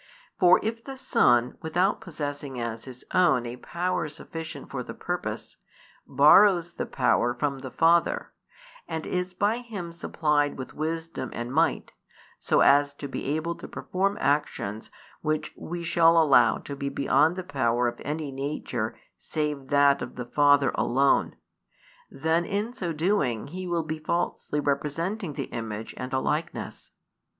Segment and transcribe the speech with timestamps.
[0.39, 5.57] For if the Son, without possessing as His own a power sufficient for the purpose,
[6.07, 8.31] borrows the power from the Father,
[8.87, 11.91] and is by Him supplied with wisdom and might,
[12.39, 14.89] so as to be able to perform actions
[15.21, 20.15] which we shall allow to be beyond the power of any nature save that of
[20.15, 21.35] the Father alone;
[22.09, 26.89] then in so doing He will be falsely representing the Image and the Likeness.